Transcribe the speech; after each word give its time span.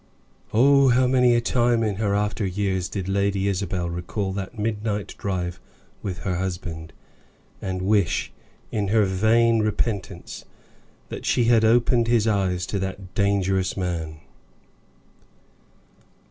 Oh! 0.51 0.87
How 0.89 1.05
many 1.05 1.35
a 1.35 1.41
time 1.41 1.83
in 1.83 1.97
her 1.97 2.15
after 2.15 2.43
years 2.43 2.89
did 2.89 3.07
Lady 3.07 3.47
Isabel 3.47 3.87
recall 3.87 4.33
that 4.33 4.57
midnight 4.57 5.13
drive 5.15 5.59
with 6.01 6.23
her 6.23 6.37
husband, 6.37 6.91
and 7.61 7.83
wish, 7.83 8.31
in 8.71 8.87
her 8.87 9.03
vain 9.05 9.59
repentance, 9.59 10.43
that 11.09 11.23
she 11.23 11.43
had 11.43 11.63
opened 11.63 12.07
his 12.07 12.25
eyes 12.27 12.65
to 12.65 12.79
that 12.79 13.13
dangerous 13.13 13.77
man. 13.77 14.17